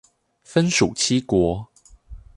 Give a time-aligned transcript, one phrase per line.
[0.43, 1.67] 分屬七國